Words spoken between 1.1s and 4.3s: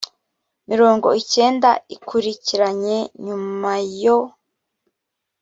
icyenda ikurikiranye nyuma yo